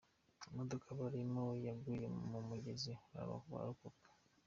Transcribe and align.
Imodoka 0.49 0.87
barimo 0.99 1.43
yaguye 1.65 2.05
mu 2.31 2.39
mugezi 2.49 2.93
bararokoka 3.11 4.07